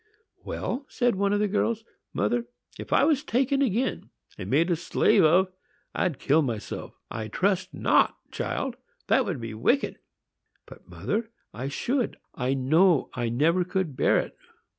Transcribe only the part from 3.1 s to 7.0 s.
taken again and made a slave of, I'd kill myself."